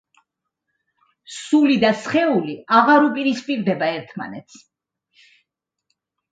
[1.33, 4.61] სული და სხეული აღარ უპირისპირდება ერთმანეთს.